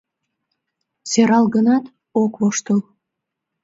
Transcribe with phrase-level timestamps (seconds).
[1.11, 1.85] Сӧрал гынат,
[2.21, 2.79] ок воштыл.